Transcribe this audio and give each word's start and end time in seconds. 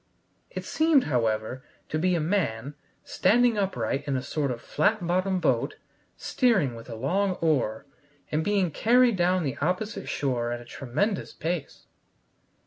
It 0.49 0.65
seemed, 0.65 1.03
however, 1.03 1.63
to 1.89 1.99
be 1.99 2.15
a 2.15 2.19
man 2.19 2.73
standing 3.03 3.55
upright 3.55 4.07
in 4.07 4.17
a 4.17 4.23
sort 4.23 4.49
of 4.49 4.59
flat 4.59 5.05
bottomed 5.05 5.41
boat, 5.41 5.75
steering 6.17 6.73
with 6.73 6.89
a 6.89 6.95
long 6.95 7.33
oar, 7.33 7.85
and 8.31 8.43
being 8.43 8.71
carried 8.71 9.15
down 9.15 9.43
the 9.43 9.57
opposite 9.57 10.09
shore 10.09 10.51
at 10.51 10.59
a 10.59 10.65
tremendous 10.65 11.33
pace. 11.33 11.85